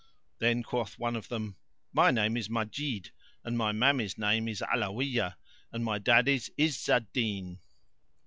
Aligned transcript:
Then 0.39 0.63
quoth 0.63 0.97
one 0.97 1.15
of 1.15 1.27
them, 1.27 1.57
"My 1.93 2.09
name 2.09 2.35
is 2.35 2.49
Majid 2.49 3.11
and 3.43 3.55
my 3.55 3.71
mammy's 3.71 4.17
name 4.17 4.47
is 4.47 4.63
Alawiyah 4.73 5.35
and 5.71 5.85
my 5.85 5.99
daddy's 5.99 6.49
Izz 6.57 6.89
al 6.89 7.01
Din." 7.13 7.59